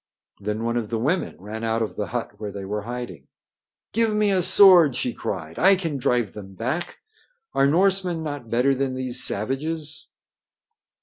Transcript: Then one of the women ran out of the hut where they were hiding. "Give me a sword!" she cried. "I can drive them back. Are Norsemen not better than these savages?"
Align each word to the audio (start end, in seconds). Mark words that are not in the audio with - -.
Then 0.39 0.63
one 0.63 0.77
of 0.77 0.89
the 0.89 0.97
women 0.97 1.35
ran 1.39 1.63
out 1.63 1.83
of 1.83 1.95
the 1.95 2.07
hut 2.07 2.31
where 2.39 2.51
they 2.51 2.65
were 2.65 2.81
hiding. 2.89 3.27
"Give 3.93 4.15
me 4.15 4.31
a 4.31 4.41
sword!" 4.41 4.95
she 4.95 5.13
cried. 5.13 5.59
"I 5.59 5.75
can 5.75 5.97
drive 5.97 6.33
them 6.33 6.55
back. 6.55 6.97
Are 7.53 7.67
Norsemen 7.67 8.23
not 8.23 8.49
better 8.49 8.73
than 8.73 8.95
these 8.95 9.23
savages?" 9.23 10.07